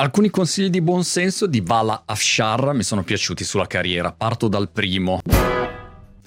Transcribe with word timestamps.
Alcuni 0.00 0.30
consigli 0.30 0.70
di 0.70 0.80
buon 0.80 1.02
senso 1.02 1.48
di 1.48 1.60
Vala 1.60 2.04
Afshar 2.04 2.72
mi 2.72 2.84
sono 2.84 3.02
piaciuti 3.02 3.42
sulla 3.42 3.66
carriera. 3.66 4.12
Parto 4.12 4.46
dal 4.46 4.68
primo. 4.70 5.20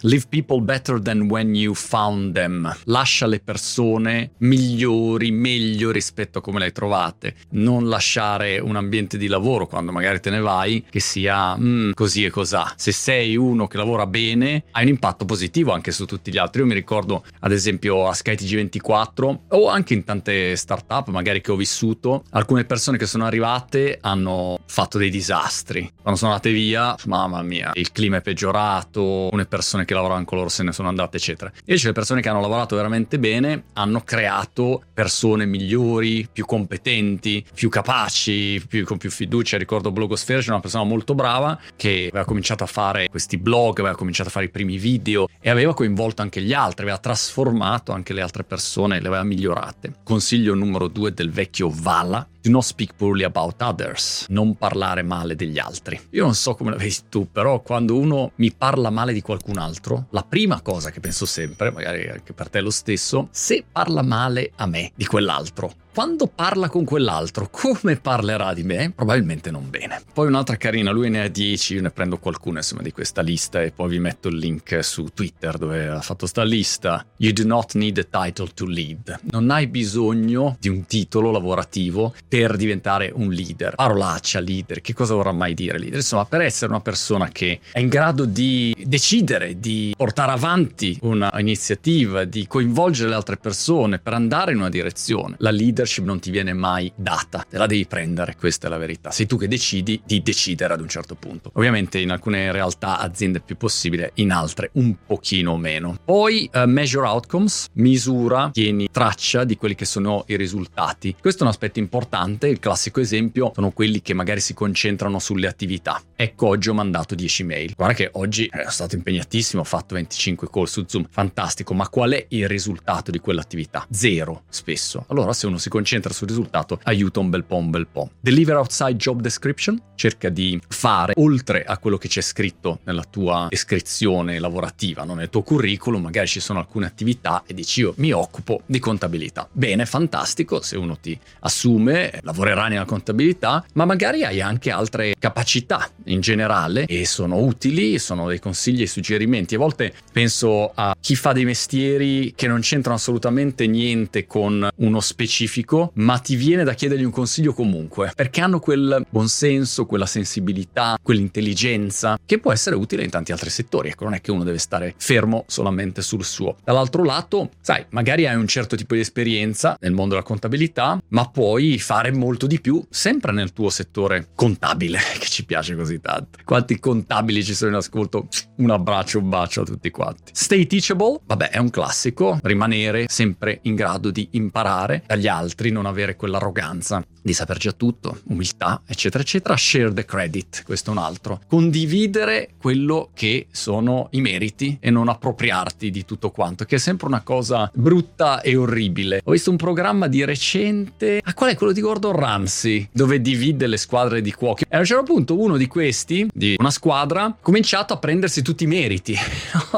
Leave 0.03 0.29
people 0.29 0.61
better 0.61 0.99
than 0.99 1.29
when 1.29 1.53
you 1.53 1.75
found 1.75 2.33
them. 2.33 2.75
Lascia 2.85 3.27
le 3.27 3.39
persone 3.39 4.31
migliori, 4.37 5.29
meglio 5.29 5.91
rispetto 5.91 6.39
a 6.39 6.41
come 6.41 6.57
le 6.57 6.65
hai 6.65 6.71
trovate. 6.71 7.35
Non 7.51 7.87
lasciare 7.87 8.57
un 8.57 8.75
ambiente 8.75 9.19
di 9.19 9.27
lavoro 9.27 9.67
quando 9.67 9.91
magari 9.91 10.19
te 10.19 10.31
ne 10.31 10.39
vai 10.39 10.83
che 10.89 10.99
sia 10.99 11.55
mm, 11.55 11.91
così 11.91 12.25
e 12.25 12.31
cos'ha. 12.31 12.73
Se 12.77 12.91
sei 12.91 13.35
uno 13.35 13.67
che 13.67 13.77
lavora 13.77 14.07
bene, 14.07 14.63
hai 14.71 14.83
un 14.83 14.89
impatto 14.89 15.25
positivo 15.25 15.71
anche 15.71 15.91
su 15.91 16.05
tutti 16.05 16.31
gli 16.31 16.37
altri. 16.37 16.61
Io 16.61 16.67
mi 16.67 16.73
ricordo, 16.73 17.23
ad 17.41 17.51
esempio, 17.51 18.07
a 18.07 18.13
SkyTG24 18.13 19.37
o 19.49 19.69
anche 19.69 19.93
in 19.93 20.03
tante 20.03 20.55
startup 20.55 21.09
magari 21.09 21.41
che 21.41 21.51
ho 21.51 21.55
vissuto, 21.55 22.23
alcune 22.31 22.65
persone 22.65 22.97
che 22.97 23.05
sono 23.05 23.25
arrivate 23.25 23.99
hanno 24.01 24.57
fatto 24.65 24.97
dei 24.97 25.11
disastri. 25.11 25.91
Quando 26.01 26.19
sono 26.19 26.31
andate 26.31 26.51
via, 26.51 26.95
mamma 27.05 27.43
mia, 27.43 27.69
il 27.75 27.91
clima 27.91 28.17
è 28.17 28.21
peggiorato, 28.21 29.25
alcune 29.25 29.45
persone 29.45 29.85
che 29.85 29.90
che 29.91 29.93
lavoravano 29.93 30.25
con 30.25 30.37
loro 30.37 30.49
se 30.49 30.63
ne 30.63 30.71
sono 30.71 30.87
andate, 30.87 31.17
eccetera. 31.17 31.51
Invece 31.65 31.87
le 31.87 31.93
persone 31.93 32.21
che 32.21 32.29
hanno 32.29 32.41
lavorato 32.41 32.75
veramente 32.75 33.19
bene 33.19 33.63
hanno 33.73 34.01
creato 34.01 34.83
persone 34.93 35.45
migliori, 35.45 36.27
più 36.31 36.45
competenti, 36.45 37.45
più 37.53 37.69
capaci, 37.69 38.63
più, 38.67 38.85
con 38.85 38.97
più 38.97 39.11
fiducia. 39.11 39.57
Ricordo 39.57 39.91
Blogosfera, 39.91 40.39
c'era 40.39 40.53
una 40.53 40.61
persona 40.61 40.83
molto 40.83 41.13
brava 41.13 41.59
che 41.75 42.07
aveva 42.09 42.25
cominciato 42.25 42.63
a 42.63 42.67
fare 42.67 43.07
questi 43.09 43.37
blog, 43.37 43.79
aveva 43.79 43.95
cominciato 43.95 44.29
a 44.29 44.31
fare 44.31 44.45
i 44.45 44.49
primi 44.49 44.77
video 44.77 45.27
e 45.39 45.49
aveva 45.49 45.73
coinvolto 45.73 46.21
anche 46.21 46.41
gli 46.41 46.53
altri, 46.53 46.83
aveva 46.83 46.97
trasformato 46.97 47.91
anche 47.91 48.13
le 48.13 48.21
altre 48.21 48.43
persone, 48.43 48.99
le 48.99 49.07
aveva 49.07 49.23
migliorate. 49.23 49.95
Consiglio 50.03 50.53
numero 50.53 50.87
due 50.87 51.13
del 51.13 51.31
vecchio 51.31 51.69
Vala, 51.69 52.25
Do 52.43 52.49
not 52.49 52.63
speak 52.63 52.95
poorly 52.95 53.23
about 53.23 53.61
others. 53.61 54.25
Non 54.29 54.55
parlare 54.55 55.03
male 55.03 55.35
degli 55.35 55.59
altri. 55.59 55.99
Io 56.09 56.23
non 56.23 56.33
so 56.33 56.55
come 56.55 56.71
la 56.71 56.75
vedi 56.75 56.95
tu, 57.07 57.29
però 57.31 57.61
quando 57.61 57.95
uno 57.95 58.31
mi 58.37 58.51
parla 58.51 58.89
male 58.89 59.13
di 59.13 59.21
qualcun 59.21 59.59
altro, 59.59 60.07
la 60.09 60.25
prima 60.27 60.59
cosa 60.61 60.89
che 60.89 60.99
penso 60.99 61.27
sempre, 61.27 61.69
magari 61.69 62.09
anche 62.09 62.33
per 62.33 62.49
te 62.49 62.61
lo 62.61 62.71
stesso, 62.71 63.27
se 63.29 63.63
parla 63.71 64.01
male 64.01 64.53
a 64.55 64.65
me 64.65 64.91
di 64.95 65.05
quell'altro, 65.05 65.71
quando 65.93 66.27
parla 66.27 66.69
con 66.69 66.85
quell'altro, 66.85 67.49
come 67.51 67.97
parlerà 67.97 68.53
di 68.53 68.63
me? 68.63 68.93
Probabilmente 68.95 69.51
non 69.51 69.69
bene. 69.69 70.01
Poi 70.13 70.27
un'altra 70.27 70.55
carina, 70.55 70.89
lui 70.91 71.09
ne 71.09 71.21
ha 71.21 71.27
10, 71.27 71.75
io 71.75 71.81
ne 71.81 71.91
prendo 71.91 72.17
qualcuno 72.17 72.59
insomma 72.59 72.81
di 72.81 72.93
questa 72.93 73.21
lista 73.21 73.61
e 73.61 73.71
poi 73.71 73.89
vi 73.89 73.99
metto 73.99 74.29
il 74.29 74.37
link 74.37 74.81
su 74.85 75.09
Twitter 75.13 75.57
dove 75.57 75.89
ha 75.89 75.99
fatto 75.99 76.27
sta 76.27 76.43
lista. 76.43 77.05
You 77.17 77.33
do 77.33 77.45
not 77.45 77.73
need 77.73 77.97
a 77.97 78.23
title 78.23 78.47
to 78.53 78.65
lead. 78.65 79.19
Non 79.31 79.49
hai 79.49 79.67
bisogno 79.67 80.55
di 80.61 80.69
un 80.69 80.85
titolo 80.85 81.29
lavorativo 81.29 82.13
per 82.31 82.55
diventare 82.55 83.11
un 83.13 83.29
leader. 83.31 83.75
Parolaccia, 83.75 84.39
leader, 84.39 84.79
che 84.79 84.93
cosa 84.93 85.15
vorrà 85.15 85.33
mai 85.33 85.53
dire 85.53 85.77
leader? 85.77 85.97
Insomma, 85.97 86.23
per 86.23 86.39
essere 86.39 86.71
una 86.71 86.79
persona 86.79 87.27
che 87.27 87.59
è 87.73 87.79
in 87.79 87.89
grado 87.89 88.23
di 88.23 88.73
decidere, 88.85 89.59
di 89.59 89.93
portare 89.97 90.31
avanti 90.31 90.97
una 91.01 91.31
iniziativa, 91.39 92.23
di 92.23 92.47
coinvolgere 92.47 93.09
le 93.09 93.15
altre 93.15 93.35
persone 93.35 93.99
per 93.99 94.13
andare 94.13 94.53
in 94.53 94.59
una 94.59 94.69
direzione. 94.69 95.35
La 95.39 95.51
leader 95.51 95.81
leadership 95.81 96.03
non 96.05 96.19
ti 96.19 96.31
viene 96.31 96.53
mai 96.53 96.91
data, 96.95 97.45
te 97.49 97.57
la 97.57 97.65
devi 97.65 97.85
prendere, 97.85 98.35
questa 98.37 98.67
è 98.67 98.69
la 98.69 98.77
verità. 98.77 99.11
Sei 99.11 99.25
tu 99.25 99.37
che 99.37 99.47
decidi 99.47 100.01
di 100.05 100.21
decidere 100.21 100.73
ad 100.73 100.81
un 100.81 100.87
certo 100.87 101.15
punto. 101.15 101.51
Ovviamente 101.53 101.99
in 101.99 102.11
alcune 102.11 102.51
realtà 102.51 102.99
aziende 102.99 103.39
è 103.39 103.41
più 103.41 103.57
possibile, 103.57 104.11
in 104.15 104.31
altre 104.31 104.69
un 104.73 104.95
pochino 105.05 105.57
meno. 105.57 105.97
Poi 106.03 106.49
uh, 106.53 106.65
measure 106.65 107.07
outcomes, 107.07 107.67
misura, 107.73 108.49
tieni 108.51 108.89
traccia 108.91 109.43
di 109.43 109.57
quelli 109.57 109.75
che 109.75 109.85
sono 109.85 110.23
i 110.27 110.35
risultati. 110.35 111.15
Questo 111.19 111.41
è 111.41 111.43
un 111.43 111.49
aspetto 111.49 111.79
importante, 111.79 112.20
il 112.27 112.59
classico 112.59 112.99
esempio 112.99 113.51
sono 113.55 113.71
quelli 113.71 114.01
che 114.01 114.13
magari 114.13 114.39
si 114.39 114.53
concentrano 114.53 115.19
sulle 115.19 115.47
attività. 115.47 116.01
Ecco, 116.15 116.47
oggi 116.47 116.69
ho 116.69 116.73
mandato 116.73 117.15
10 117.15 117.43
mail. 117.43 117.73
Guarda 117.75 117.95
che 117.95 118.09
oggi 118.13 118.49
è 118.51 118.69
stato 118.69 118.95
impegnatissimo, 118.95 119.61
ho 119.61 119.65
fatto 119.65 119.95
25 119.95 120.49
call 120.49 120.65
su 120.65 120.83
Zoom, 120.87 121.07
fantastico, 121.09 121.73
ma 121.73 121.89
qual 121.89 122.11
è 122.11 122.25
il 122.29 122.47
risultato 122.47 123.11
di 123.11 123.19
quell'attività? 123.19 123.87
Zero, 123.89 124.43
spesso. 124.49 125.05
Allora 125.07 125.33
se 125.33 125.47
uno 125.47 125.57
si 125.57 125.69
concentra 125.69 126.13
sul 126.13 126.27
risultato 126.27 126.79
aiuta 126.83 127.19
un 127.19 127.29
bel 127.29 127.43
po' 127.43 127.55
un 127.55 127.69
bel 127.69 127.87
po'. 127.87 128.11
Deliver 128.19 128.55
outside 128.57 128.95
job 128.95 129.21
description, 129.21 129.81
cerca 129.95 130.29
di 130.29 130.59
fare 130.67 131.13
oltre 131.17 131.63
a 131.63 131.77
quello 131.77 131.97
che 131.97 132.07
c'è 132.07 132.21
scritto 132.21 132.79
nella 132.83 133.03
tua 133.03 133.47
descrizione 133.49 134.39
lavorativa, 134.39 135.03
no? 135.03 135.13
nel 135.13 135.29
tuo 135.29 135.41
curriculum, 135.41 136.03
magari 136.03 136.27
ci 136.27 136.39
sono 136.39 136.59
alcune 136.59 136.85
attività 136.85 137.43
e 137.45 137.53
dici 137.53 137.81
io 137.81 137.93
mi 137.97 138.11
occupo 138.11 138.61
di 138.65 138.79
contabilità. 138.79 139.47
Bene, 139.51 139.85
fantastico, 139.85 140.61
se 140.61 140.77
uno 140.77 140.97
ti 140.97 141.17
assume, 141.39 142.10
lavorerà 142.21 142.67
nella 142.67 142.85
contabilità, 142.85 143.63
ma 143.73 143.85
magari 143.85 144.23
hai 144.23 144.41
anche 144.41 144.71
altre 144.71 145.15
capacità 145.17 145.89
in 146.05 146.21
generale 146.21 146.85
e 146.85 147.05
sono 147.05 147.37
utili, 147.37 147.99
sono 147.99 148.27
dei 148.27 148.39
consigli 148.39 148.81
e 148.81 148.87
suggerimenti. 148.87 149.55
A 149.55 149.59
volte 149.59 149.93
penso 150.11 150.71
a 150.73 150.95
chi 150.99 151.15
fa 151.15 151.31
dei 151.31 151.45
mestieri 151.45 152.33
che 152.35 152.47
non 152.47 152.61
c'entrano 152.61 152.97
assolutamente 152.97 153.67
niente 153.67 154.25
con 154.27 154.67
uno 154.75 154.99
specifico 154.99 155.19
specifico, 155.21 155.91
ma 155.95 156.17
ti 156.17 156.35
viene 156.35 156.63
da 156.63 156.73
chiedergli 156.73 157.03
un 157.03 157.11
consiglio 157.11 157.53
comunque, 157.53 158.11
perché 158.15 158.41
hanno 158.41 158.59
quel 158.59 159.05
buonsenso, 159.09 159.85
quella 159.85 160.05
sensibilità, 160.05 160.97
quell'intelligenza 161.01 162.19
che 162.25 162.39
può 162.39 162.51
essere 162.51 162.75
utile 162.75 163.03
in 163.03 163.09
tanti 163.09 163.31
altri 163.31 163.49
settori. 163.49 163.89
Ecco, 163.89 164.05
non 164.05 164.13
è 164.13 164.21
che 164.21 164.31
uno 164.31 164.43
deve 164.43 164.57
stare 164.57 164.93
fermo 164.97 165.45
solamente 165.47 166.01
sul 166.01 166.25
suo. 166.25 166.57
Dall'altro 166.63 167.03
lato, 167.03 167.51
sai, 167.61 167.85
magari 167.89 168.27
hai 168.27 168.35
un 168.35 168.47
certo 168.47 168.75
tipo 168.75 168.95
di 168.95 169.01
esperienza 169.01 169.77
nel 169.79 169.91
mondo 169.91 170.15
della 170.15 170.25
contabilità, 170.25 171.01
ma 171.09 171.29
puoi 171.29 171.77
fare 171.79 172.00
molto 172.09 172.47
di 172.47 172.59
più 172.59 172.83
sempre 172.89 173.31
nel 173.31 173.53
tuo 173.53 173.69
settore 173.69 174.29
contabile, 174.33 174.97
che 175.19 175.27
ci 175.27 175.45
piace 175.45 175.75
così 175.75 175.99
tanto. 175.99 176.39
Quanti 176.43 176.79
contabili 176.79 177.43
ci 177.43 177.53
sono 177.53 177.71
in 177.71 177.77
ascolto? 177.77 178.27
Un 178.61 178.69
abbraccio, 178.69 179.17
un 179.17 179.27
bacio 179.27 179.61
a 179.61 179.65
tutti 179.65 179.89
quanti. 179.89 180.31
Stay 180.33 180.67
teachable, 180.67 181.21
vabbè, 181.25 181.49
è 181.49 181.57
un 181.57 181.71
classico, 181.71 182.37
rimanere 182.43 183.05
sempre 183.07 183.57
in 183.63 183.73
grado 183.73 184.11
di 184.11 184.27
imparare 184.33 185.01
dagli 185.07 185.27
altri 185.27 185.71
non 185.71 185.87
avere 185.87 186.15
quell'arroganza 186.15 187.03
di 187.23 187.33
saper 187.33 187.57
già 187.57 187.71
tutto, 187.71 188.19
umiltà, 188.25 188.81
eccetera, 188.85 189.23
eccetera. 189.23 189.57
Share 189.57 189.93
the 189.93 190.05
credit, 190.05 190.63
questo 190.63 190.91
è 190.91 190.93
un 190.93 190.99
altro. 190.99 191.41
Condividere 191.47 192.51
quello 192.59 193.09
che 193.13 193.47
sono 193.51 194.09
i 194.11 194.21
meriti 194.21 194.77
e 194.79 194.91
non 194.91 195.09
appropriarti 195.09 195.89
di 195.89 196.05
tutto 196.05 196.29
quanto, 196.29 196.65
che 196.65 196.75
è 196.75 196.79
sempre 196.79 197.07
una 197.07 197.21
cosa 197.21 197.69
brutta 197.73 198.41
e 198.41 198.55
orribile. 198.55 199.21
Ho 199.23 199.31
visto 199.31 199.49
un 199.49 199.57
programma 199.57 200.07
di 200.07 200.23
recente, 200.23 201.19
ah, 201.23 201.33
qual 201.33 201.51
è 201.51 201.55
quello 201.55 201.73
di 201.73 201.81
Gordon 201.81 202.13
Ramsay, 202.13 202.89
dove 202.91 203.21
divide 203.21 203.65
le 203.65 203.77
squadre 203.77 204.21
di 204.21 204.31
cuochi. 204.31 204.65
E 204.67 204.75
a 204.75 204.79
un 204.79 204.85
certo 204.85 205.03
punto 205.03 205.39
uno 205.39 205.57
di 205.57 205.67
questi, 205.67 206.27
di 206.31 206.55
una 206.59 206.71
squadra, 206.71 207.23
ha 207.25 207.35
cominciato 207.39 207.93
a 207.93 207.97
prendersi 207.97 208.41
tutti 208.41 208.50
i 208.59 208.67
meriti. 208.67 209.15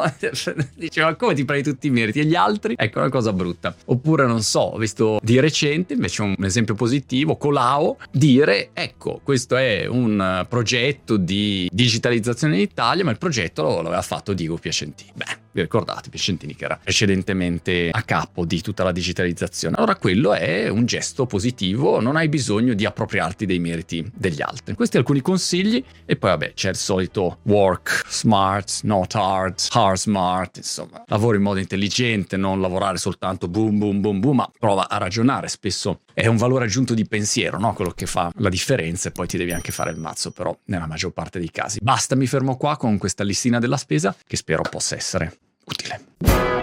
Diceva, 0.76 1.16
come 1.16 1.34
ti 1.34 1.46
prendi 1.46 1.70
tutti 1.70 1.88
i 1.88 1.90
meriti? 1.90 2.20
E 2.20 2.26
gli 2.26 2.36
altri? 2.36 2.76
Ecco, 2.78 3.00
una 3.00 3.10
cosa 3.10 3.34
brutta. 3.34 3.76
Oppure, 3.86 4.26
non 4.26 4.42
so, 4.42 4.60
ho 4.60 4.78
visto 4.78 5.20
di 5.22 5.40
recente, 5.40 5.94
invece 5.94 6.22
un 6.22 6.36
esempio 6.40 6.76
positivo, 6.76 7.38
Colao, 7.38 7.98
dire 8.12 8.70
ecco, 8.74 9.20
questo 9.24 9.56
è 9.56 9.86
un 9.86 10.46
progetto 10.48 11.18
di 11.18 11.70
digitalizzazione 11.72 12.56
in 12.56 12.62
Italia, 12.62 13.04
ma 13.04 13.12
il 13.12 13.18
progetto 13.18 13.82
l'aveva 13.82 14.02
fatto 14.02 14.34
Diego 14.34 14.58
Piacentini. 14.58 15.12
Beh, 15.14 15.43
vi 15.54 15.62
ricordate 15.62 16.10
Piacentini 16.10 16.56
che 16.56 16.66
era 16.66 16.80
precedentemente 16.82 17.90
a 17.92 18.02
capo 18.02 18.46
di 18.46 18.62
tutta 18.62 18.84
la 18.84 18.92
digitalizzazione. 18.92 19.78
Allora 19.78 19.96
quello 19.96 20.34
è 20.34 20.68
un 20.68 20.86
gesto 20.86 21.26
positivo, 21.26 22.02
non 22.02 22.16
hai 22.16 22.28
bisogno 22.28 22.74
di 22.74 22.86
appropriarti 22.86 23.46
dei 23.46 23.60
meriti 23.60 24.06
degli 24.14 24.42
altri. 24.42 24.74
Questi 24.74 24.98
alcuni 24.98 25.22
consigli 25.22 25.84
e 26.06 26.16
poi 26.16 26.32
vabbè 26.32 26.54
c'è 26.54 26.70
il 26.70 26.76
solito 26.76 27.40
work 27.44 28.06
smart, 28.10 28.82
not 28.84 29.14
hard, 29.16 29.60
hard 29.72 29.98
smart, 29.98 30.58
insomma, 30.58 31.04
lavoro 31.08 31.38
in 31.38 31.44
modo 31.44 31.60
intelligente, 31.60 32.36
non 32.36 32.60
lavorare 32.60 32.98
soltanto 32.98 33.48
boom 33.48 33.78
boom 33.78 34.02
boom 34.02 34.20
boom, 34.20 34.36
ma 34.36 34.52
prova 34.58 34.90
a 34.90 34.98
ragionare, 34.98 35.48
spesso 35.48 36.02
è 36.14 36.28
un 36.28 36.38
valore 36.38 36.66
aggiunto 36.66 36.94
di 36.94 37.06
pensiero, 37.06 37.58
no? 37.60 37.74
Quello 37.74 37.92
che 37.92 38.06
fa 38.06 38.32
la 38.38 38.50
differenza 38.50 39.10
e 39.10 39.12
poi 39.12 39.28
ti 39.28 39.38
devi 39.38 39.52
anche 39.52 39.72
fare 39.72 39.92
il 39.92 39.98
mazzo, 39.98 40.32
però 40.32 40.56
nella 40.66 40.88
maggior 40.88 41.12
parte 41.12 41.40
dei 41.40 41.52
casi. 41.52 41.80
Basta, 41.82 42.16
mi 42.16 42.28
fermo 42.28 42.58
qua 42.58 42.78
con 42.78 42.98
questa 42.98 43.24
listina 43.24 43.60
della 43.60 43.78
spesa 43.78 44.16
che 44.26 44.36
spero 44.36 44.62
possa 44.64 44.96
essere 44.96 45.38
utile. 45.66 46.63